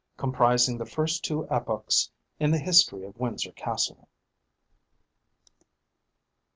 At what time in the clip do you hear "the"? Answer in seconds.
0.79-0.85, 2.49-2.57